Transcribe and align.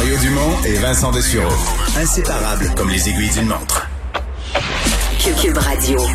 Mario 0.00 0.16
Dumont 0.16 0.56
et 0.64 0.76
Vincent 0.76 1.10
Dessureau. 1.10 1.52
Inséparables 1.94 2.70
comme 2.74 2.88
les 2.88 3.06
aiguilles 3.06 3.28
d'une 3.34 3.48
montre. 3.48 3.86
Cube 5.42 5.58
Radio. 5.58 5.98
Vous 5.98 6.06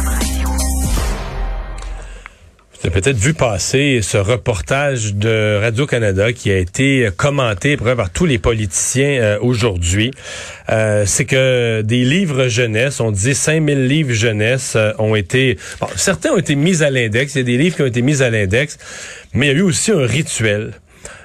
avez 2.84 2.90
peut-être 2.90 3.18
vu 3.18 3.36
passer 3.36 4.00
ce 4.02 4.18
reportage 4.18 5.14
de 5.14 5.60
Radio-Canada 5.62 6.34
qui 6.34 6.50
a 6.50 6.58
été 6.58 7.10
commenté 7.16 7.78
par 7.78 8.10
tous 8.10 8.26
les 8.26 8.40
politiciens 8.40 9.22
euh, 9.22 9.38
aujourd'hui. 9.40 10.10
Euh, 10.72 11.04
c'est 11.06 11.26
que 11.26 11.84
des 11.84 12.06
livres 12.06 12.48
jeunesse, 12.48 13.00
on 13.00 13.12
disait 13.12 13.36
5000 13.36 13.86
livres 13.86 14.14
jeunesse 14.14 14.74
euh, 14.76 14.94
ont 14.98 15.14
été... 15.14 15.60
Bon, 15.80 15.88
certains 15.96 16.32
ont 16.32 16.38
été 16.38 16.56
mis 16.56 16.82
à 16.82 16.90
l'index, 16.90 17.36
il 17.36 17.38
y 17.38 17.42
a 17.42 17.44
des 17.44 17.58
livres 17.60 17.76
qui 17.76 17.84
ont 17.84 17.88
été 17.88 18.02
mis 18.02 18.24
à 18.24 18.32
l'index, 18.32 18.80
mais 19.34 19.46
il 19.46 19.50
y 19.50 19.56
a 19.56 19.60
eu 19.60 19.62
aussi 19.62 19.92
un 19.92 20.08
rituel 20.08 20.74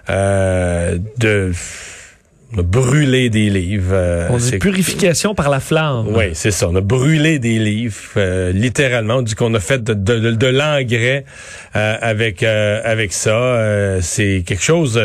de 0.08 1.52
on 2.52 2.60
a 2.60 2.62
brûlé 2.62 3.30
des 3.30 3.48
livres. 3.50 3.92
Euh, 3.92 4.28
on 4.30 4.36
dit 4.36 4.58
purification 4.58 5.34
par 5.34 5.50
la 5.50 5.60
flamme. 5.60 6.06
Oui, 6.08 6.30
c'est 6.34 6.50
ça. 6.50 6.68
On 6.68 6.74
a 6.74 6.80
brûlé 6.80 7.38
des 7.38 7.58
livres, 7.58 7.96
euh, 8.16 8.52
littéralement. 8.52 9.16
On 9.16 9.22
dit 9.22 9.34
qu'on 9.34 9.54
a 9.54 9.60
fait 9.60 9.82
de, 9.82 9.94
de, 9.94 10.32
de 10.32 10.46
l'engrais 10.46 11.24
euh, 11.76 11.96
avec 12.00 12.42
avec 12.42 13.12
ça. 13.12 13.98
c'est 14.00 14.42
quelque 14.46 14.62
chose 14.62 15.00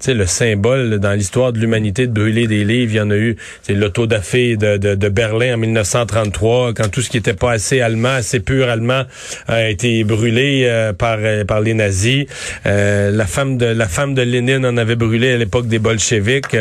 sais, 0.00 0.14
le 0.14 0.26
symbole 0.26 0.98
dans 0.98 1.12
l'histoire 1.12 1.52
de 1.52 1.58
l'humanité 1.58 2.06
de 2.06 2.12
brûler 2.12 2.46
des 2.46 2.64
livres, 2.64 2.92
il 2.92 2.96
y 2.96 3.00
en 3.00 3.10
a 3.10 3.16
eu, 3.16 3.36
c'est 3.62 3.74
l'autodafé 3.74 4.56
de, 4.56 4.76
de, 4.76 4.94
de, 4.94 5.08
Berlin 5.08 5.54
en 5.54 5.58
1933, 5.58 6.72
quand 6.74 6.88
tout 6.88 7.02
ce 7.02 7.10
qui 7.10 7.18
était 7.18 7.34
pas 7.34 7.52
assez 7.52 7.80
allemand, 7.80 8.08
assez 8.08 8.40
pur 8.40 8.68
allemand, 8.68 9.02
a 9.46 9.68
été 9.68 10.02
brûlé 10.04 10.64
euh, 10.64 10.92
par 10.92 11.18
euh, 11.20 11.44
par 11.44 11.60
les 11.60 11.74
nazis. 11.74 12.26
Euh, 12.66 13.10
la 13.10 13.26
femme 13.26 13.58
de 13.58 13.66
la 13.66 13.88
femme 13.88 14.14
de 14.14 14.22
Lénine 14.22 14.64
en 14.64 14.76
avait 14.76 14.96
brûlé 14.96 15.32
à 15.32 15.36
l'époque 15.36 15.66
des 15.66 15.78
bolcheviks. 15.78 16.54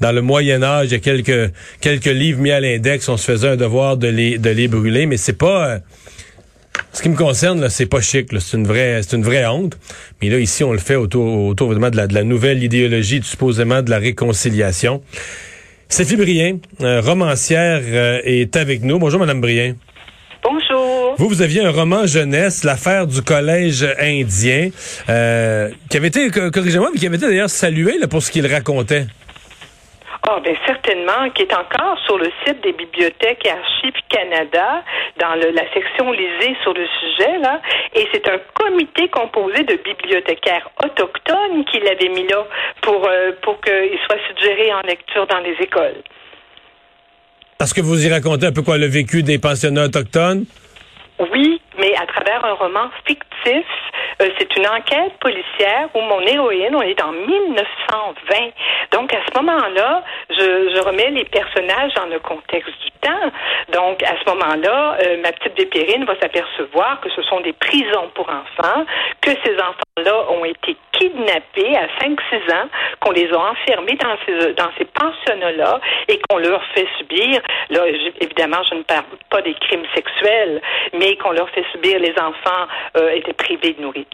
Dans 0.00 0.12
le 0.12 0.22
Moyen 0.22 0.62
Âge, 0.62 0.88
il 0.88 0.92
y 0.92 0.96
a 0.96 0.98
quelques 0.98 1.52
quelques 1.80 2.04
livres 2.06 2.40
mis 2.40 2.50
à 2.50 2.60
l'index, 2.60 3.08
on 3.08 3.16
se 3.16 3.24
faisait 3.24 3.48
un 3.48 3.56
devoir 3.56 3.96
de 3.96 4.08
les 4.08 4.38
de 4.38 4.50
les 4.50 4.68
brûler, 4.68 5.06
mais 5.06 5.16
c'est 5.16 5.32
pas 5.32 5.80
ce 6.92 7.02
qui 7.02 7.08
me 7.10 7.16
concerne, 7.16 7.60
là, 7.60 7.68
c'est 7.68 7.86
pas 7.86 8.00
chic. 8.00 8.28
C'est 8.38 8.56
une 8.56 8.66
vraie, 8.66 9.02
c'est 9.02 9.16
une 9.16 9.22
vraie 9.22 9.44
honte. 9.46 9.78
Mais 10.20 10.30
là, 10.30 10.38
ici, 10.38 10.64
on 10.64 10.72
le 10.72 10.78
fait 10.78 10.96
autour, 10.96 11.46
autour 11.46 11.74
de 11.74 11.96
la, 11.96 12.06
de 12.06 12.14
la 12.14 12.24
nouvelle 12.24 12.62
idéologie, 12.62 13.20
supposément 13.22 13.82
de 13.82 13.90
la 13.90 13.98
réconciliation. 13.98 15.02
Sophie 15.88 16.16
Brien, 16.16 16.58
euh, 16.80 17.00
romancière, 17.00 17.82
euh, 17.84 18.20
est 18.24 18.56
avec 18.56 18.82
nous. 18.82 18.98
Bonjour, 18.98 19.20
Madame 19.20 19.40
Brien. 19.40 19.76
Vous, 21.18 21.28
vous 21.28 21.40
aviez 21.40 21.62
un 21.64 21.70
roman 21.70 22.06
jeunesse, 22.06 22.62
l'affaire 22.62 23.06
du 23.06 23.22
collège 23.22 23.86
indien, 23.98 24.68
euh, 25.08 25.70
qui 25.88 25.96
avait 25.96 26.08
été, 26.08 26.30
corrigez-moi, 26.30 26.90
mais 26.92 27.00
qui 27.00 27.06
avait 27.06 27.16
été 27.16 27.26
d'ailleurs 27.26 27.48
salué 27.48 27.96
là, 27.98 28.06
pour 28.06 28.22
ce 28.22 28.30
qu'il 28.30 28.46
racontait. 28.46 29.06
Ah, 30.28 30.40
bien 30.44 30.52
certainement, 30.66 31.30
qui 31.34 31.42
est 31.42 31.54
encore 31.54 31.98
sur 32.04 32.18
le 32.18 32.28
site 32.44 32.62
des 32.62 32.72
bibliothèques 32.72 33.46
et 33.46 33.50
archives 33.50 34.02
Canada, 34.10 34.82
dans 35.18 35.34
la 35.36 35.72
section 35.72 36.12
lisée 36.12 36.54
sur 36.62 36.74
le 36.74 36.84
sujet, 37.00 37.38
là. 37.40 37.62
Et 37.94 38.06
c'est 38.12 38.28
un 38.28 38.38
comité 38.52 39.08
composé 39.08 39.62
de 39.62 39.78
bibliothécaires 39.82 40.68
autochtones 40.84 41.64
qui 41.70 41.80
l'avait 41.80 42.10
mis 42.10 42.26
là 42.28 42.44
pour, 42.82 43.06
euh, 43.08 43.32
pour 43.40 43.58
qu'il 43.62 43.98
soit 44.06 44.18
suggéré 44.28 44.70
en 44.74 44.80
lecture 44.80 45.26
dans 45.28 45.38
les 45.38 45.56
écoles. 45.62 46.02
Parce 47.56 47.72
que 47.72 47.80
vous 47.80 48.06
y 48.06 48.12
racontez 48.12 48.46
un 48.46 48.52
peu 48.52 48.62
quoi 48.62 48.76
le 48.76 48.86
vécu 48.86 49.22
des 49.22 49.38
pensionnats 49.38 49.84
autochtones? 49.84 50.44
Oui, 51.18 51.60
mais 51.78 51.94
à 51.96 52.06
travers 52.06 52.44
un 52.44 52.54
roman 52.54 52.90
fictif 53.06 53.64
euh, 54.22 54.30
c'est 54.38 54.56
une 54.56 54.66
enquête 54.66 55.12
policière 55.20 55.88
où 55.94 56.00
mon 56.00 56.20
héroïne, 56.20 56.74
on 56.74 56.82
est 56.82 57.02
en 57.02 57.12
1920. 57.12 58.50
Donc, 58.92 59.12
à 59.12 59.18
ce 59.28 59.38
moment-là, 59.38 60.02
je, 60.30 60.74
je 60.74 60.80
remets 60.84 61.10
les 61.10 61.24
personnages 61.24 61.92
dans 61.94 62.06
le 62.06 62.18
contexte 62.20 62.72
du 62.82 62.90
Donc, 63.72 64.02
à 64.02 64.14
ce 64.18 64.30
moment-là, 64.30 64.96
euh, 65.04 65.16
ma 65.22 65.32
petite 65.32 65.56
Vépérine 65.58 66.04
va 66.04 66.14
s'apercevoir 66.20 67.00
que 67.00 67.10
ce 67.10 67.22
sont 67.22 67.40
des 67.40 67.52
prisons 67.52 68.10
pour 68.14 68.28
enfants, 68.28 68.84
que 69.20 69.30
ces 69.44 69.54
enfants-là 69.54 70.30
ont 70.30 70.44
été 70.44 70.76
kidnappés 70.92 71.76
à 71.76 71.86
5-6 72.02 72.52
ans, 72.54 72.68
qu'on 73.00 73.12
les 73.12 73.30
a 73.32 73.38
enfermés 73.38 73.96
dans 73.96 74.70
ces, 74.78 74.84
pensionnats-là 74.84 75.80
et 76.08 76.18
qu'on 76.28 76.38
leur 76.38 76.62
fait 76.74 76.86
subir, 76.98 77.40
là, 77.70 77.80
évidemment, 78.20 78.62
je 78.70 78.76
ne 78.76 78.82
parle 78.82 79.04
pas 79.30 79.42
des 79.42 79.54
crimes 79.54 79.84
sexuels, 79.94 80.62
mais 80.94 81.16
qu'on 81.16 81.32
leur 81.32 81.50
fait 81.50 81.64
subir, 81.72 81.98
les 81.98 82.14
enfants 82.18 82.66
euh, 82.96 83.10
étaient 83.10 83.34
privés 83.34 83.74
de 83.74 83.82
nourriture 83.82 84.06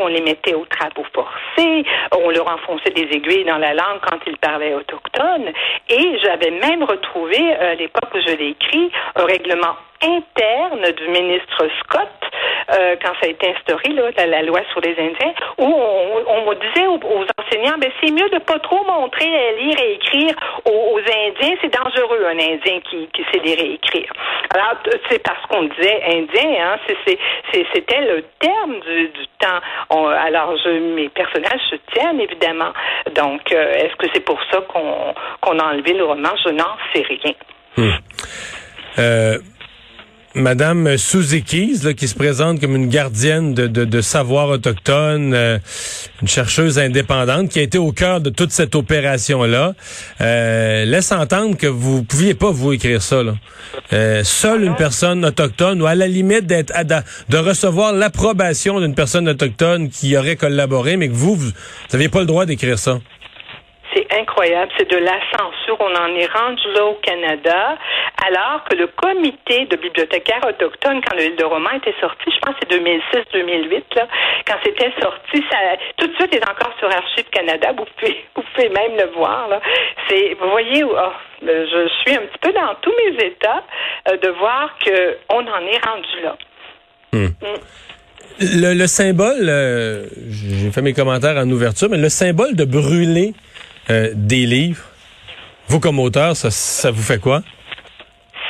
on 0.00 0.06
les 0.08 0.20
mettait 0.20 0.54
aux 0.54 0.64
travaux 0.66 1.06
forcés, 1.12 1.84
on 2.16 2.30
leur 2.30 2.48
enfonçait 2.48 2.90
des 2.90 3.08
aiguilles 3.16 3.44
dans 3.44 3.58
la 3.58 3.74
langue 3.74 4.00
quand 4.08 4.18
ils 4.26 4.36
parlaient 4.38 4.74
autochtone. 4.74 5.52
Et 5.88 6.18
j'avais 6.22 6.50
même 6.50 6.82
retrouvé, 6.82 7.38
euh, 7.38 7.72
à 7.72 7.74
l'époque 7.74 8.10
où 8.14 8.20
je 8.20 8.36
écrit, 8.40 8.90
un 9.16 9.24
règlement 9.24 9.76
interne 10.02 10.92
du 10.92 11.08
ministre 11.08 11.66
Scott 11.80 12.08
euh, 12.70 12.96
quand 13.02 13.12
ça 13.20 13.26
a 13.26 13.28
été 13.28 13.50
instauré 13.50 13.94
la, 14.16 14.42
loi 14.42 14.60
sur 14.70 14.80
les 14.80 14.92
Indiens, 14.92 15.32
où 15.58 15.64
on, 15.64 16.24
on 16.28 16.52
disait 16.54 16.86
aux, 16.86 17.24
enseignants, 17.40 17.78
ben 17.78 17.90
c'est 18.00 18.10
mieux 18.10 18.28
de 18.28 18.38
pas 18.38 18.58
trop 18.58 18.84
montrer 18.84 19.26
à 19.26 19.52
lire 19.52 19.76
et 19.80 19.94
écrire 19.94 20.34
aux, 20.66 20.98
Indiens, 20.98 21.56
c'est 21.62 21.72
dangereux 21.72 22.26
un 22.26 22.38
Indien 22.38 22.80
qui, 22.88 23.08
qui 23.08 23.24
sait 23.32 23.40
lire 23.40 23.58
et 23.58 23.74
écrire. 23.74 24.12
Alors 24.54 24.74
c'est 25.08 25.22
parce 25.22 25.44
qu'on 25.46 25.64
disait 25.64 26.02
Indien, 26.06 26.74
hein, 26.74 26.78
c'était 27.72 28.00
le 28.02 28.22
terme 28.38 28.80
du, 28.80 29.10
temps. 29.38 29.60
alors 29.90 30.54
mes 30.66 31.08
personnages 31.08 31.60
se 31.70 31.76
tiennent 31.92 32.20
évidemment. 32.20 32.72
Donc 33.14 33.52
euh, 33.52 33.72
est-ce 33.72 33.96
que 33.96 34.06
c'est 34.12 34.24
pour 34.24 34.38
ça 34.50 34.60
qu'on 34.62 35.14
qu'on 35.40 35.58
a 35.58 35.64
enlevé 35.64 35.94
le 35.94 36.04
roman? 36.04 36.30
Je 36.44 36.50
n'en 36.50 36.76
sais 36.92 37.02
rien. 37.02 37.34
Hmm. 37.78 37.90
Euh, 38.98 39.38
Madame 40.34 40.98
Suzy 40.98 41.42
qui 41.42 41.76
se 41.76 42.14
présente 42.14 42.60
comme 42.60 42.76
une 42.76 42.88
gardienne 42.88 43.54
de, 43.54 44.00
savoir 44.00 44.50
autochtone, 44.50 45.32
euh, 45.34 45.58
une 46.20 46.28
chercheuse 46.28 46.78
indépendante 46.78 47.48
qui 47.48 47.58
a 47.58 47.62
été 47.62 47.78
au 47.78 47.92
cœur 47.92 48.20
de 48.20 48.30
toute 48.30 48.52
cette 48.52 48.74
opération-là, 48.74 49.74
euh, 50.20 50.84
laisse 50.84 51.12
entendre 51.12 51.56
que 51.56 51.66
vous 51.66 52.04
pouviez 52.04 52.34
pas 52.34 52.50
vous 52.50 52.72
écrire 52.72 53.02
ça. 53.02 53.22
Là. 53.22 53.34
Euh, 53.92 54.22
seule 54.22 54.64
une 54.64 54.76
personne 54.76 55.24
autochtone, 55.24 55.80
ou 55.82 55.86
à 55.86 55.94
la 55.94 56.06
limite 56.06 56.46
d'être 56.46 56.72
de 57.28 57.38
recevoir 57.38 57.92
l'approbation 57.92 58.80
d'une 58.80 58.94
personne 58.94 59.28
autochtone 59.28 59.88
qui 59.88 60.16
aurait 60.16 60.36
collaboré, 60.36 60.96
mais 60.96 61.08
que 61.08 61.14
vous, 61.14 61.36
vous 61.36 61.50
n'aviez 61.92 62.08
pas 62.08 62.20
le 62.20 62.26
droit 62.26 62.44
d'écrire 62.44 62.78
ça. 62.78 63.00
C'est 64.18 64.22
incroyable, 64.22 64.70
c'est 64.76 64.90
de 64.90 64.96
la 64.96 65.18
censure. 65.36 65.76
On 65.80 65.94
en 65.94 66.14
est 66.14 66.26
rendu 66.26 66.62
là 66.74 66.84
au 66.86 66.94
Canada, 66.94 67.76
alors 68.26 68.64
que 68.68 68.76
le 68.76 68.86
comité 68.88 69.66
de 69.66 69.76
bibliothécaires 69.76 70.44
autochtones, 70.46 71.00
quand 71.06 71.16
le, 71.16 71.46
roman 71.46 71.70
était 71.76 71.94
sorti, 72.00 72.24
je 72.26 72.38
pense 72.40 72.54
que 72.56 72.66
c'est 72.68 72.78
2006-2008, 72.78 73.82
quand 74.46 74.56
c'était 74.64 74.92
sorti, 75.00 75.44
ça, 75.50 75.58
tout 75.96 76.06
de 76.06 76.14
suite 76.14 76.34
est 76.34 76.48
encore 76.48 76.72
sur 76.78 76.88
Archives 76.88 77.30
Canada. 77.30 77.72
Vous 77.76 77.84
pouvez, 77.96 78.24
vous 78.36 78.42
pouvez 78.54 78.68
même 78.68 78.96
le 78.96 79.12
voir. 79.14 79.48
Là. 79.48 79.60
C'est, 80.08 80.36
vous 80.40 80.50
voyez, 80.50 80.84
oh, 80.84 81.12
je 81.42 81.88
suis 82.02 82.16
un 82.16 82.22
petit 82.22 82.38
peu 82.40 82.52
dans 82.52 82.74
tous 82.80 82.92
mes 83.04 83.24
états 83.24 83.62
euh, 84.10 84.16
de 84.16 84.28
voir 84.30 84.76
qu'on 84.84 85.46
en 85.46 85.66
est 85.66 85.86
rendu 85.86 86.22
là. 86.22 86.36
Hmm. 87.12 87.26
Hmm. 87.26 87.60
Le, 88.40 88.86
symbole, 88.86 89.48
euh, 89.48 90.06
j'ai 90.28 90.70
fait 90.70 90.82
mes 90.82 90.92
commentaires 90.92 91.36
en 91.36 91.50
ouverture, 91.50 91.88
mais 91.90 91.98
le 91.98 92.08
symbole 92.08 92.54
de 92.54 92.64
brûler 92.64 93.34
euh, 93.90 94.10
des 94.14 94.46
livres. 94.46 94.84
Vous, 95.68 95.80
comme 95.80 95.98
auteur, 95.98 96.34
ça, 96.34 96.90
vous 96.90 97.02
fait 97.02 97.20
quoi? 97.20 97.40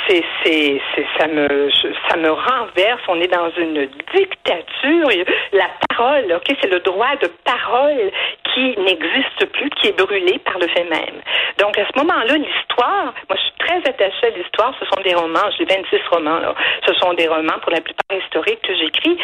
C'est, 0.08 0.80
ça 1.18 1.26
me, 1.26 1.68
ça 2.08 2.16
me 2.16 2.30
renverse. 2.30 3.02
On 3.08 3.20
est 3.20 3.28
dans 3.28 3.50
une 3.58 3.86
dictature. 4.14 5.08
La 5.52 5.68
parole, 5.90 6.32
ok, 6.32 6.56
c'est 6.62 6.70
le 6.70 6.80
droit 6.80 7.14
de 7.20 7.28
parole 7.44 8.10
qui 8.54 8.74
n'existe 8.78 9.44
plus, 9.52 9.68
qui 9.70 9.88
est 9.88 9.98
brûlé 9.98 10.38
par 10.38 10.58
le 10.58 10.68
fait 10.68 10.84
même. 10.84 11.20
Donc, 11.58 11.76
à 11.78 11.84
ce 11.86 11.98
moment-là, 11.98 12.34
l'histoire, 12.36 13.12
moi, 13.28 13.36
je 13.36 13.40
suis 13.40 13.58
très 13.58 13.78
attachée 13.90 14.26
à 14.26 14.30
l'histoire. 14.30 14.74
Ce 14.80 14.86
sont 14.86 15.02
des 15.02 15.14
romans. 15.14 15.50
J'ai 15.58 15.64
26 15.66 16.00
romans. 16.10 16.40
Ce 16.86 16.94
sont 16.94 17.12
des 17.14 17.28
romans, 17.28 17.58
pour 17.60 17.72
la 17.72 17.80
plupart 17.80 18.16
historiques, 18.16 18.62
que 18.62 18.74
j'écris. 18.76 19.18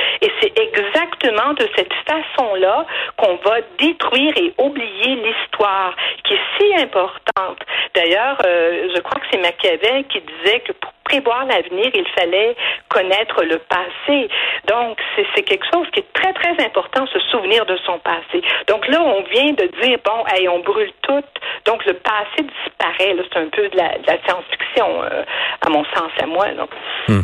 De 1.35 1.69
cette 1.75 1.93
façon-là 2.07 2.87
qu'on 3.17 3.35
va 3.45 3.57
détruire 3.77 4.33
et 4.37 4.55
oublier 4.57 5.17
l'histoire, 5.17 5.95
qui 6.23 6.35
est 6.35 6.41
si 6.57 6.81
importante. 6.81 7.59
D'ailleurs, 7.93 8.39
euh, 8.47 8.89
je 8.95 9.01
crois 9.01 9.21
que 9.21 9.27
c'est 9.33 9.39
Machiavel 9.39 10.05
qui 10.07 10.21
disait 10.21 10.61
que 10.61 10.73
pour 10.73 10.93
prévoir 11.03 11.45
l'avenir, 11.45 11.91
il 11.93 12.07
fallait 12.17 12.55
connaître 12.89 13.43
le 13.43 13.59
passé. 13.59 14.29
Donc, 14.69 15.01
c'est 15.35 15.43
quelque 15.43 15.67
chose 15.75 15.89
qui 15.93 16.01
est 16.01 16.13
très, 16.13 16.33
très 16.35 16.65
important, 16.65 17.05
se 17.09 17.19
souvenir 17.33 17.67
de 17.67 17.77
son 17.85 17.99
passé. 17.99 18.41
Donc 18.69 18.87
là, 18.87 19.03
on 19.03 19.23
vient 19.25 19.53
de 19.55 19.69
dire, 19.83 19.99
bon, 20.05 20.25
hey, 20.29 20.49
on 20.49 20.61
brûle 20.61 20.93
tout. 21.03 21.25
Donc, 21.67 21.85
le 21.85 21.95
passé 21.95 22.47
disparaît. 22.65 23.17
C'est 23.33 23.41
un 23.41 23.49
peu 23.49 23.69
de 23.69 23.77
la, 23.77 23.91
science-fiction, 24.25 25.03
euh, 25.03 25.25
à 25.67 25.69
mon 25.69 25.85
sens, 25.87 26.13
à 26.23 26.27
moi. 26.27 26.47
Hmm. 27.09 27.23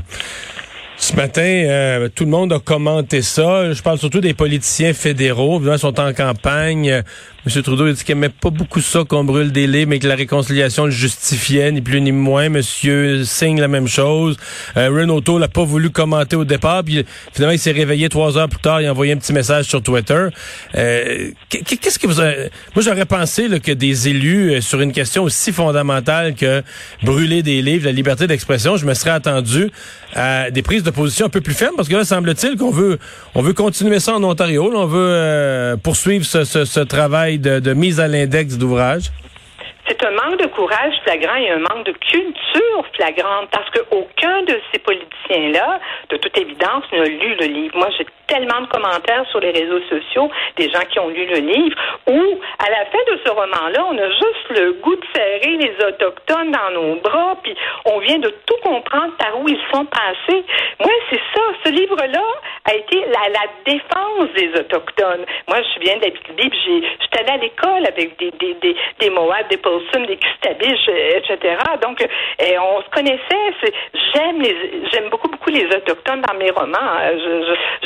Ce 1.01 1.17
matin, 1.17 1.41
euh, 1.41 2.09
tout 2.15 2.25
le 2.27 2.31
monde 2.31 2.53
a 2.53 2.59
commenté 2.59 3.23
ça. 3.23 3.73
Je 3.73 3.83
parle 3.83 3.99
surtout 3.99 4.21
des 4.21 4.35
politiciens 4.35 4.93
fédéraux. 4.93 5.59
Ils 5.65 5.79
sont 5.79 5.99
en 5.99 6.13
campagne. 6.13 7.03
M. 7.47 7.63
Trudeau 7.63 7.87
a 7.87 7.93
dit 7.93 8.05
qu'il 8.05 8.15
n'aimait 8.15 8.29
pas 8.29 8.51
beaucoup 8.51 8.83
ça 8.83 9.03
qu'on 9.09 9.25
brûle 9.25 9.51
des 9.51 9.67
lits, 9.67 9.87
mais 9.87 9.99
que 9.99 10.07
la 10.07 10.15
réconciliation 10.15 10.85
le 10.85 10.91
justifiait, 10.91 11.73
ni 11.73 11.81
plus 11.81 12.01
ni 12.03 12.13
moins. 12.13 12.45
M. 12.45 12.61
Singh, 12.63 13.59
la 13.59 13.69
même 13.69 13.89
chose. 13.89 14.37
Euh, 14.77 14.91
Renato 14.91 15.39
n'a 15.39 15.49
pas 15.49 15.65
voulu 15.65 15.89
commenter 15.89 16.37
au 16.37 16.45
départ. 16.45 16.85
Puis 16.85 17.05
finalement, 17.33 17.55
il 17.55 17.59
s'est 17.59 17.73
réveillé 17.73 18.11
trois 18.11 18.37
heures 18.37 18.49
plus 18.49 18.61
tard. 18.61 18.83
Il 18.83 18.87
a 18.87 18.91
envoyé 18.91 19.13
un 19.15 19.17
petit 19.17 19.33
message 19.33 19.65
sur 19.65 19.83
Twitter. 19.83 20.27
Euh, 20.75 21.31
Qu'est-ce 21.49 21.99
que 21.99 22.07
vous... 22.07 22.21
Avez... 22.21 22.51
Moi, 22.75 22.85
j'aurais 22.85 23.07
pensé 23.07 23.49
là, 23.49 23.59
que 23.59 23.73
des 23.73 24.09
élus, 24.09 24.53
euh, 24.53 24.61
sur 24.61 24.81
une 24.83 24.93
question 24.93 25.23
aussi 25.23 25.53
fondamentale 25.53 26.35
que 26.35 26.63
brûler 27.03 27.43
des 27.43 27.63
livres, 27.63 27.87
la 27.87 27.93
liberté 27.93 28.27
d'expression, 28.27 28.77
je 28.77 28.85
me 28.85 28.93
serais 28.93 29.11
attendu 29.11 29.71
à 30.15 30.51
des 30.51 30.63
prises 30.63 30.83
de 30.83 30.91
position 30.91 31.27
un 31.27 31.31
peu 31.31 31.41
plus 31.41 31.55
fermes, 31.55 31.77
parce 31.77 31.89
que 31.89 31.95
là, 31.95 32.05
semble-t-il 32.05 32.57
qu'on 32.57 32.71
veut, 32.71 32.99
on 33.35 33.43
veut 33.43 33.53
continuer 33.53 34.01
ça 34.01 34.15
en 34.15 34.25
Ontario. 34.25 34.71
Là, 34.71 34.81
on 34.81 34.87
veut 34.87 34.99
euh, 34.99 35.77
poursuivre 35.77 36.25
ce, 36.25 36.45
ce, 36.45 36.65
ce 36.65 36.81
travail 36.81 37.30
de, 37.39 37.75
mise 37.75 38.01
à 38.01 38.09
l'index 38.09 38.57
d'ouvrage? 38.57 39.11
C'est 39.87 40.05
un 40.05 40.11
manque 40.13 40.41
de 40.41 40.47
courage 40.47 40.95
flagrant 41.05 41.35
et 41.37 41.51
un 41.51 41.59
manque 41.59 41.87
de 41.87 41.93
culture 41.93 42.85
flagrante 42.95 43.49
parce 43.51 43.69
qu'aucun 43.71 44.43
de 44.43 44.59
ces 44.73 44.79
politiciens-là, 44.79 45.81
de 46.11 46.17
toute 46.17 46.37
évidence, 46.39 46.85
n'a 46.93 47.05
lu 47.05 47.35
le 47.41 47.47
livre. 47.47 47.77
Moi, 47.77 47.89
j'ai 47.99 48.07
tellement 48.31 48.61
de 48.63 48.67
commentaires 48.69 49.27
sur 49.31 49.41
les 49.41 49.51
réseaux 49.51 49.83
sociaux, 49.91 50.31
des 50.57 50.71
gens 50.71 50.85
qui 50.89 50.99
ont 51.01 51.09
lu 51.09 51.27
le 51.27 51.41
livre, 51.41 51.77
où, 52.07 52.41
à 52.59 52.71
la 52.71 52.87
fin 52.87 53.03
de 53.13 53.19
ce 53.25 53.31
roman-là, 53.31 53.87
on 53.91 53.99
a 53.99 54.09
juste 54.09 54.51
le 54.51 54.73
goût 54.75 54.95
de 54.95 55.05
serrer 55.15 55.57
les 55.57 55.75
Autochtones 55.85 56.53
dans 56.53 56.71
nos 56.73 56.95
bras, 56.97 57.37
puis 57.43 57.55
on 57.87 57.99
vient 57.99 58.19
de 58.19 58.33
tout 58.47 58.57
comprendre 58.63 59.13
par 59.19 59.41
où 59.41 59.49
ils 59.49 59.61
sont 59.73 59.85
passés. 59.87 60.45
Moi, 60.79 60.93
c'est 61.11 61.21
ça. 61.35 61.43
Ce 61.65 61.71
livre-là 61.71 62.25
a 62.65 62.75
été 62.75 63.05
la, 63.07 63.29
la, 63.29 63.47
défense 63.65 64.33
des 64.37 64.61
Autochtones. 64.61 65.25
Moi, 65.49 65.59
je 65.63 65.81
bien 65.81 65.97
de 65.97 66.03
la 66.03 66.11
Bible. 66.35 66.57
J'étais 66.65 67.21
allée 67.21 67.33
à 67.33 67.37
l'école 67.37 67.87
avec 67.87 68.17
des, 68.19 68.31
des, 68.33 68.55
des, 68.55 68.77
des 69.01 69.11
Moab, 69.11 69.49
des 69.49 69.57
Paulson, 69.57 70.03
des 70.07 70.17
Custabiches, 70.17 70.89
etc. 71.17 71.57
Donc, 71.83 72.01
et 72.39 72.59
on 72.59 72.83
se 72.83 72.91
connaissait. 72.91 73.73
J'aime 74.15 74.43
j'aime 74.93 75.09
beaucoup, 75.11 75.29
beaucoup 75.29 75.51
les 75.51 75.67
Autochtones 75.67 76.23
dans 76.23 76.35
mes 76.39 76.51
romans. 76.51 76.99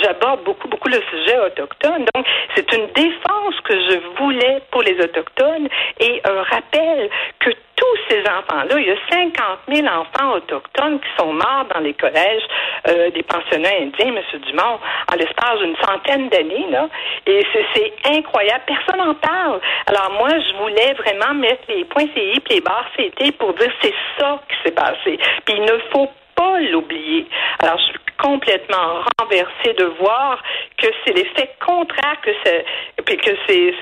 J'aborde 0.03 0.34
beaucoup, 0.37 0.69
beaucoup 0.69 0.89
le 0.89 1.01
sujet 1.11 1.39
autochtone. 1.39 2.07
Donc, 2.15 2.27
c'est 2.55 2.73
une 2.73 2.87
défense 2.89 3.61
que 3.65 3.75
je 3.75 3.99
voulais 4.19 4.63
pour 4.71 4.83
les 4.83 4.99
Autochtones 5.01 5.69
et 6.01 6.21
un 6.25 6.43
rappel 6.43 7.11
que 7.41 7.51
tous 7.77 7.99
ces 8.09 8.21
enfants-là, 8.21 8.79
il 8.79 8.87
y 8.87 8.91
a 8.91 8.97
50 9.11 9.59
000 9.69 9.87
enfants 9.87 10.37
autochtones 10.37 11.01
qui 11.01 11.09
sont 11.19 11.33
morts 11.33 11.67
dans 11.75 11.81
les 11.81 11.95
collèges 11.95 12.43
euh, 12.89 13.11
des 13.11 13.23
pensionnats 13.23 13.77
indiens, 13.81 14.15
M. 14.15 14.41
Dumont, 14.47 14.79
en 15.13 15.17
l'espace 15.17 15.59
d'une 15.59 15.77
centaine 15.77 16.29
d'années. 16.29 16.67
Là. 16.71 16.89
Et 17.27 17.45
c'est 17.75 17.93
incroyable. 18.17 18.63
Personne 18.67 19.05
n'en 19.05 19.15
parle. 19.15 19.61
Alors 19.87 20.13
moi, 20.13 20.29
je 20.31 20.57
voulais 20.63 20.95
vraiment 20.95 21.35
mettre 21.35 21.63
les 21.69 21.85
points 21.85 22.07
CI 22.15 22.21
et 22.21 22.55
les 22.55 22.61
barres 22.61 22.91
CT 22.97 23.33
pour 23.39 23.55
dire 23.55 23.73
c'est 23.83 23.95
ça 24.19 24.41
qui 24.49 24.57
s'est 24.65 24.75
passé. 24.75 25.19
Puis 25.45 25.55
il 25.57 25.63
ne 25.63 25.79
faut 25.93 26.09
pas 26.37 26.61
l'oublier. 26.61 27.27
Alors, 27.61 27.79
je 27.79 27.85
suis 27.85 28.04
complètement 28.25 29.05
renversée 29.21 29.75
de 29.79 29.85
voir 30.01 30.43
que 30.79 30.87
c'est 31.05 31.13
l'effet 31.13 31.51
contraire 31.65 32.17
que 32.23 32.31
c'est, 32.43 32.65
puis 33.05 33.19
que 33.19 33.31
c'est, 33.47 33.75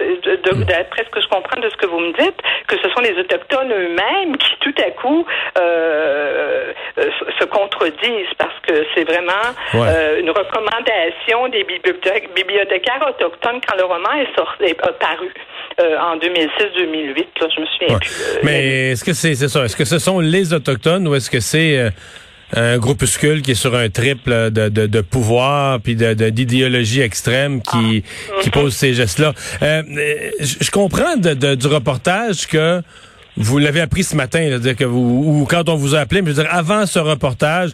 d'après 0.67 1.05
ce 1.05 1.11
que 1.11 1.21
je 1.21 1.29
comprends 1.29 1.61
de 1.61 1.71
ce 1.71 1.77
que 1.77 1.87
vous 1.87 2.01
me 2.01 2.13
dites, 2.19 2.39
que 2.67 2.77
ce 2.83 2.91
sont 2.91 3.01
les 3.03 3.17
autochtones 3.21 3.73
eux-mêmes 3.73 4.37
qui 4.37 4.51
tout 4.61 4.75
à 4.85 4.91
coup 4.91 5.25
euh, 5.59 6.73
se 7.39 7.45
contredisent 7.45 8.35
parce 8.37 8.59
que 8.67 8.85
c'est 8.95 9.05
vraiment 9.05 9.47
euh, 9.77 10.21
une 10.21 10.31
recommandation 10.31 11.49
des 11.49 11.65
bibliothécaires 11.65 13.07
autochtones 13.09 13.61
quand 13.67 13.77
le 13.77 13.85
roman 13.85 14.13
est 14.15 14.35
sorti, 14.37 14.65
est 14.65 14.75
paru. 14.75 15.33
Euh, 15.81 15.97
en 15.99 16.17
2006-2008, 16.17 17.27
je 17.39 17.61
me 17.61 17.67
souviens 17.67 17.99
plus. 17.99 18.39
Mais 18.43 18.91
est-ce 18.91 19.05
que 19.05 19.13
c'est 19.13 19.35
ça? 19.35 19.65
Est-ce 19.65 19.77
que 19.77 19.85
ce 19.85 19.99
sont 19.99 20.19
les 20.19 20.53
Autochtones 20.53 21.07
ou 21.07 21.15
est-ce 21.15 21.31
que 21.31 21.41
c'est 21.41 21.91
un 22.55 22.79
groupuscule 22.79 23.43
qui 23.43 23.53
est 23.53 23.55
sur 23.57 23.75
un 23.75 23.89
triple 23.89 24.51
de, 24.51 24.69
de, 24.69 24.87
de 24.87 25.01
pouvoir 25.01 25.81
puis 25.81 25.97
de, 25.97 26.13
d'idéologie 26.31 27.01
extrême 27.01 27.63
qui, 27.63 28.05
ah. 28.05 28.41
qui 28.43 28.51
pose 28.51 28.75
ces 28.75 28.95
gestes-là. 28.95 29.33
Euh, 29.63 29.83
je 30.41 30.71
comprends 30.71 31.17
de, 31.17 31.55
du 31.55 31.67
reportage 31.67 32.47
que 32.47 32.83
vous 33.37 33.59
l'avez 33.59 33.81
appris 33.81 34.05
ce 34.05 34.15
matin, 34.15 34.59
dire 34.59 34.77
que 34.77 34.85
vous 34.85 35.41
ou 35.41 35.47
quand 35.49 35.69
on 35.71 35.77
vous 35.77 35.95
a 35.95 36.01
appelé, 36.01 36.21
mais 36.21 36.31
je 36.31 36.37
veux 36.37 36.43
dire 36.43 36.53
avant 36.53 36.85
ce 36.85 36.99
reportage, 36.99 37.71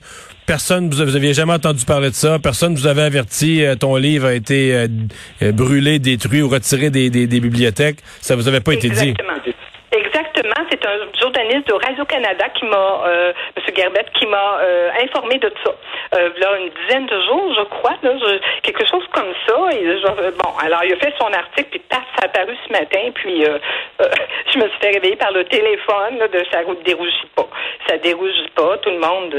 personne 0.46 0.88
vous, 0.88 1.04
vous 1.04 1.16
aviez 1.16 1.34
jamais 1.34 1.54
entendu 1.54 1.84
parler 1.84 2.10
de 2.10 2.14
ça, 2.14 2.38
personne 2.38 2.76
vous 2.76 2.86
avait 2.86 3.02
averti, 3.02 3.64
euh, 3.64 3.74
ton 3.74 3.96
livre 3.96 4.26
a 4.26 4.34
été 4.34 4.72
euh, 5.42 5.52
brûlé, 5.52 5.98
détruit 5.98 6.42
ou 6.42 6.48
retiré 6.48 6.90
des, 6.90 7.10
des, 7.10 7.26
des, 7.26 7.40
bibliothèques, 7.40 7.98
ça 8.20 8.36
vous 8.36 8.46
avait 8.46 8.60
pas 8.60 8.74
été 8.74 8.88
dit. 8.88 9.14
C'est 10.70 10.84
un 10.86 10.98
journaliste 11.18 11.68
de 11.68 11.74
Radio-Canada 11.74 12.48
qui 12.50 12.64
m'a, 12.66 13.02
euh, 13.06 13.32
M. 13.56 13.74
Gerbet, 13.74 14.06
qui 14.14 14.26
m'a 14.26 14.58
euh, 14.60 14.90
informé 15.02 15.38
de 15.38 15.50
ça. 15.64 15.72
Euh, 16.14 16.30
là, 16.38 16.58
une 16.58 16.70
dizaine 16.70 17.06
de 17.06 17.20
jours, 17.22 17.54
je 17.56 17.62
crois, 17.64 17.94
quelque 18.62 18.86
chose 18.86 19.04
comme 19.12 19.32
ça. 19.46 19.56
Et, 19.72 19.84
bon, 20.04 20.50
alors 20.62 20.84
il 20.84 20.92
a 20.92 20.96
fait 20.96 21.12
son 21.18 21.32
article, 21.32 21.68
puis 21.70 21.80
paf, 21.80 22.02
ça 22.16 22.22
a 22.22 22.24
apparu 22.26 22.56
ce 22.66 22.72
matin, 22.72 23.10
puis 23.14 23.44
euh, 23.44 23.58
euh, 24.00 24.04
je 24.52 24.58
me 24.58 24.68
suis 24.68 24.78
fait 24.80 24.90
réveiller 24.92 25.16
par 25.16 25.32
le 25.32 25.44
téléphone 25.44 26.18
de 26.32 26.44
ça 26.50 26.62
ne 26.64 26.74
dérougit 26.82 27.28
pas. 27.34 27.48
Ça 27.86 27.98
dérougit 27.98 28.48
pas, 28.54 28.78
tout 28.78 28.90
le 28.90 28.98
monde. 28.98 29.34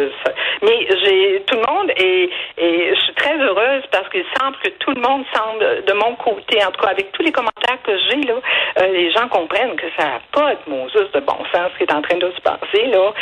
Mais 0.62 0.88
j'ai 1.04 1.44
tout 1.48 1.56
le 1.56 1.74
monde 1.74 1.92
et 1.98 2.30
je 2.58 3.00
suis 3.00 3.14
très 3.14 3.38
heureuse 3.38 3.84
parce 4.12 4.26
semble 4.40 4.58
que 4.64 4.70
tout 4.80 4.92
le 4.92 5.02
monde 5.02 5.24
semble 5.34 5.84
de 5.86 5.94
mon 5.94 6.16
côté, 6.16 6.64
en 6.64 6.72
tout 6.72 6.82
cas 6.82 6.90
avec 6.90 7.12
tous 7.12 7.22
les 7.22 7.32
commentaires 7.32 7.82
que 7.84 7.98
j'ai 8.10 8.22
là, 8.22 8.36
les 8.88 9.12
gens 9.12 9.28
comprennent 9.28 9.76
que 9.76 9.88
ça 9.98 10.06
n'a 10.06 10.22
pas 10.32 10.56
de 10.56 10.70
mots 10.70 10.88
de 10.88 11.20
bon 11.20 11.38
sens 11.54 11.72
ce 11.74 11.78
qui 11.78 11.84
est 11.84 11.94
en 11.94 12.02
train 12.02 12.18
de 12.18 12.32
se 12.32 12.42
passer 12.42 12.86
là. 12.88 13.14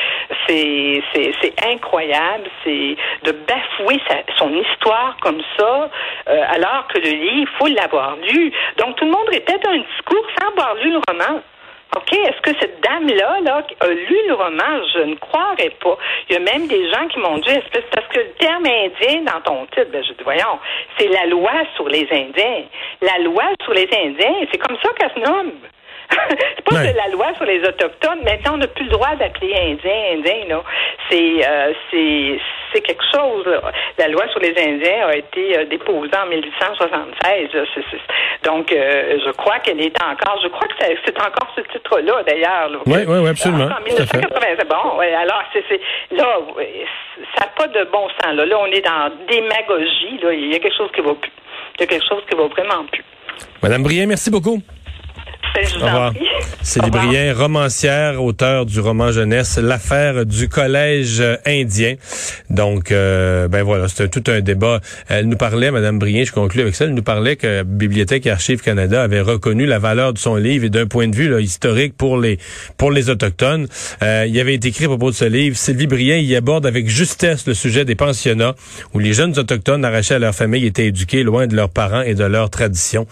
C'est 0.48 1.04
c'est 1.42 1.54
incroyable, 1.66 2.50
c'est 2.64 2.96
de 3.24 3.32
bafouer 3.32 4.00
sa, 4.08 4.18
son 4.38 4.54
histoire 4.54 5.18
comme 5.22 5.42
ça, 5.58 5.90
euh, 6.30 6.44
alors 6.50 6.88
que 6.88 7.00
le 7.00 7.10
livre, 7.10 7.50
il 7.52 7.58
faut 7.58 7.68
l'avoir 7.68 8.16
lu. 8.18 8.52
Donc 8.78 8.96
tout 8.96 9.06
le 9.06 9.12
monde 9.12 9.28
répète 9.30 9.66
un 9.68 9.78
discours 9.78 10.26
sans 10.40 10.50
avoir 10.50 10.76
lu 10.76 10.92
le 10.92 11.02
roman. 11.08 11.42
OK, 11.96 12.14
est-ce 12.14 12.42
que 12.42 12.58
cette 12.60 12.82
dame-là 12.82 13.40
là, 13.44 13.66
a 13.80 13.88
lu 13.88 14.18
le 14.28 14.34
roman? 14.34 14.84
Je 14.94 15.00
ne 15.00 15.16
croirais 15.16 15.72
pas. 15.82 15.98
Il 16.30 16.34
y 16.34 16.36
a 16.36 16.40
même 16.40 16.68
des 16.68 16.90
gens 16.92 17.08
qui 17.08 17.20
m'ont 17.20 17.38
dit, 17.38 17.50
espèce, 17.50 17.86
parce 17.94 18.08
que 18.08 18.20
le 18.20 18.32
terme 18.40 18.66
indien 18.66 19.22
dans 19.24 19.42
ton 19.42 19.66
titre, 19.68 19.90
ben, 19.92 20.04
je 20.04 20.14
dis, 20.14 20.24
voyons, 20.24 20.60
c'est 20.98 21.08
la 21.08 21.26
loi 21.28 21.54
sur 21.76 21.88
les 21.88 22.08
Indiens. 22.12 22.64
La 23.02 23.20
loi 23.20 23.46
sur 23.64 23.74
les 23.74 23.88
Indiens, 23.94 24.48
c'est 24.52 24.58
comme 24.58 24.78
ça 24.84 24.90
qu'elle 24.98 25.12
se 25.12 25.30
nomme. 25.30 25.52
c'est 26.30 26.64
pas 26.64 26.84
de 26.84 26.96
la 26.96 27.08
loi 27.10 27.34
sur 27.36 27.46
les 27.46 27.60
autochtones. 27.62 28.24
Maintenant, 28.24 28.54
on 28.56 28.58
n'a 28.58 28.68
plus 28.68 28.86
le 28.86 28.92
droit 28.92 29.16
d'appeler 29.16 29.54
Indiens 29.56 30.18
Indiens. 30.18 30.46
Là. 30.48 30.64
C'est, 31.10 31.48
euh, 31.48 31.74
c'est, 31.92 32.40
c'est 32.74 32.82
quelque 32.82 33.04
chose. 33.14 33.46
La 33.98 34.08
loi 34.08 34.28
sur 34.30 34.40
les 34.40 34.54
Indiens 34.58 35.08
a 35.08 35.16
été 35.16 35.58
euh, 35.58 35.66
déposée 35.66 36.12
en 36.16 36.28
1876. 36.28 37.50
donc, 38.44 38.72
euh, 38.72 39.18
je 39.26 39.32
crois 39.32 39.60
qu'elle 39.60 39.82
est 39.82 39.96
encore. 40.02 40.40
Je 40.42 40.48
crois 40.48 40.68
que 40.68 40.74
c'est 40.80 41.20
encore 41.20 41.52
ce 41.56 41.62
titre-là, 41.62 42.24
d'ailleurs. 42.24 42.70
Oui, 42.86 43.00
oui, 43.08 43.18
oui, 43.20 43.30
absolument. 43.30 43.66
En 43.66 43.84
1980. 43.84 44.30
Bon, 44.70 44.98
ouais, 44.98 45.14
alors, 45.14 45.44
c'est, 45.54 45.64
c'est 45.70 45.82
là, 46.12 46.40
ça 47.36 47.46
n'a 47.46 47.48
pas 47.56 47.68
de 47.68 47.84
bon 47.92 48.08
sens. 48.22 48.34
Là. 48.34 48.46
là, 48.46 48.58
on 48.60 48.68
est 48.68 48.82
dans 48.82 49.12
démagogie. 49.28 50.20
Là. 50.22 50.34
Il 50.34 50.52
y 50.52 50.56
a 50.56 50.60
quelque 50.60 50.78
chose 50.78 50.92
qui 50.94 51.02
va 51.02 51.14
plus. 51.14 51.32
Il 51.76 51.82
y 51.82 51.84
a 51.84 51.88
quelque 51.88 52.08
chose 52.08 52.24
qui 52.30 52.36
va 52.36 52.48
vraiment 52.48 52.86
plus. 52.92 53.04
Madame 53.62 53.84
Brien, 53.84 54.06
merci 54.08 54.32
beaucoup. 54.32 54.60
Célie 56.62 56.92
Brien, 56.92 57.34
romancière, 57.34 58.22
auteur 58.22 58.66
du 58.66 58.80
roman 58.80 59.12
jeunesse 59.12 59.58
L'affaire 59.58 60.26
du 60.26 60.50
collège 60.50 61.24
indien. 61.46 61.96
Donc, 62.50 62.92
euh, 62.92 63.48
ben 63.48 63.64
voilà, 63.64 63.88
c'était 63.88 64.10
tout 64.10 64.30
un 64.30 64.42
débat. 64.42 64.82
Elle 65.08 65.28
nous 65.28 65.38
parlait, 65.38 65.72
Madame 65.72 66.00
Brien, 66.00 66.24
je 66.26 66.32
conclue 66.32 66.62
avec 66.62 66.76
ça, 66.76 66.86
elle 66.86 66.94
nous 66.94 67.04
parlait 67.04 67.36
que 67.36 67.64
Bibliothèque 67.64 68.26
et 68.26 68.32
Archives 68.32 68.62
Canada 68.62 69.02
avait 69.02 69.22
reconnu 69.22 69.66
la 69.66 69.80
valeur 69.80 70.14
de 70.14 70.18
son 70.18 70.36
livre 70.36 70.66
et 70.66 70.70
d'un 70.70 70.88
point 70.88 71.08
de 71.08 71.16
vue 71.16 71.30
là, 71.30 71.40
historique 71.40 71.96
pour 71.96 72.18
les 72.18 72.38
pour 72.78 72.92
les 72.92 73.10
autochtones. 73.10 73.68
Euh, 74.04 74.26
il 74.28 74.40
avait 74.40 74.56
été 74.56 74.70
écrit 74.70 74.86
à 74.86 74.90
propos 74.90 75.12
de 75.12 75.16
ce 75.16 75.26
livre. 75.26 75.58
Sylvie 75.58 75.88
Brien 75.88 76.18
y 76.18 76.36
aborde 76.36 76.66
avec 76.66 76.90
justesse 76.90 77.48
le 77.48 77.54
sujet 77.54 77.86
des 77.86 77.96
pensionnats 77.96 78.56
où 78.94 79.00
les 79.00 79.14
jeunes 79.14 79.38
autochtones 79.40 79.86
arrachés 79.86 80.16
à 80.16 80.20
leur 80.20 80.36
famille 80.36 80.66
étaient 80.66 80.88
éduqués 80.88 81.24
loin 81.24 81.48
de 81.48 81.56
leurs 81.56 81.70
parents 81.70 82.02
et 82.02 82.16
de 82.16 82.24
leurs 82.24 82.50
traditions. 82.50 83.08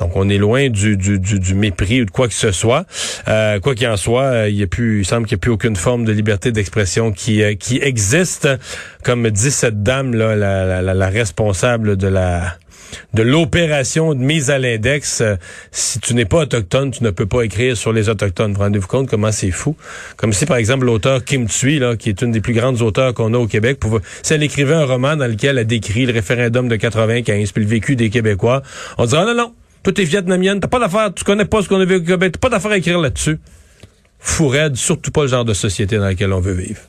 Donc, 0.00 0.12
on 0.14 0.28
est 0.28 0.38
loin 0.38 0.70
du, 0.70 0.96
du, 0.96 1.18
du, 1.18 1.54
mépris 1.54 2.00
ou 2.02 2.04
de 2.06 2.10
quoi 2.10 2.26
que 2.26 2.34
ce 2.34 2.52
soit. 2.52 2.86
Euh, 3.28 3.60
quoi 3.60 3.74
qu'il 3.74 3.86
en 3.86 3.98
soit, 3.98 4.22
euh, 4.22 4.48
il, 4.48 4.56
y 4.56 4.62
a 4.62 4.66
plus, 4.66 5.00
il 5.00 5.04
semble 5.04 5.26
qu'il 5.26 5.36
n'y 5.36 5.40
a 5.40 5.42
plus 5.42 5.50
aucune 5.50 5.76
forme 5.76 6.06
de 6.06 6.12
liberté 6.12 6.52
d'expression 6.52 7.12
qui, 7.12 7.42
euh, 7.42 7.54
qui 7.54 7.78
existe. 7.82 8.48
Comme 9.04 9.28
dit 9.30 9.50
cette 9.50 9.82
dame, 9.82 10.14
là, 10.14 10.34
la, 10.34 11.08
responsable 11.08 11.96
de 11.96 12.08
la 12.08 12.56
de 13.14 13.22
l'opération 13.22 14.14
de 14.14 14.20
mise 14.20 14.50
à 14.50 14.58
l'index. 14.58 15.22
Si 15.70 16.00
tu 16.00 16.14
n'es 16.14 16.24
pas 16.24 16.38
autochtone, 16.38 16.90
tu 16.90 17.04
ne 17.04 17.10
peux 17.10 17.26
pas 17.26 17.42
écrire 17.42 17.76
sur 17.76 17.92
les 17.92 18.08
autochtones. 18.08 18.52
Vous 18.52 18.60
rendez-vous 18.60 18.88
compte 18.88 19.08
comment 19.08 19.30
c'est 19.30 19.52
fou? 19.52 19.76
Comme 20.16 20.32
si, 20.32 20.44
par 20.44 20.56
exemple, 20.56 20.86
l'auteur 20.86 21.24
Kim 21.24 21.46
Thuy, 21.46 21.78
là, 21.78 21.96
qui 21.96 22.08
est 22.08 22.22
une 22.22 22.32
des 22.32 22.40
plus 22.40 22.52
grandes 22.52 22.82
auteurs 22.82 23.14
qu'on 23.14 23.32
a 23.34 23.38
au 23.38 23.46
Québec, 23.46 23.78
pouvait, 23.78 24.00
si 24.22 24.34
elle 24.34 24.42
écrivait 24.42 24.74
un 24.74 24.84
roman 24.84 25.14
dans 25.14 25.28
lequel 25.28 25.58
elle 25.58 25.66
décrit 25.66 26.06
le 26.06 26.12
référendum 26.12 26.68
de 26.68 26.76
95 26.76 27.52
puis 27.52 27.62
le 27.62 27.70
vécu 27.70 27.94
des 27.94 28.10
Québécois, 28.10 28.62
on 28.98 29.06
dirait, 29.06 29.24
non, 29.24 29.34
non, 29.34 29.52
tout 29.82 30.00
est 30.00 30.04
vietnamienne, 30.04 30.60
t'as 30.60 30.68
pas 30.68 30.78
d'affaire, 30.78 31.12
tu 31.14 31.24
connais 31.24 31.44
pas 31.44 31.62
ce 31.62 31.68
qu'on 31.68 31.80
a 31.80 31.84
vécu 31.84 32.02
au 32.02 32.06
Québec, 32.06 32.32
t'as 32.32 32.38
pas 32.38 32.48
d'affaire 32.48 32.72
à 32.72 32.76
écrire 32.76 32.98
là-dessus. 32.98 33.38
Fou 34.18 34.52
surtout 34.74 35.10
pas 35.10 35.22
le 35.22 35.28
genre 35.28 35.44
de 35.44 35.54
société 35.54 35.96
dans 35.96 36.04
laquelle 36.04 36.32
on 36.32 36.40
veut 36.40 36.52
vivre. 36.52 36.80